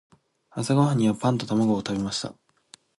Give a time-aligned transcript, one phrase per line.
[0.49, 2.33] 朝ごはんにはパンと卵を食べました。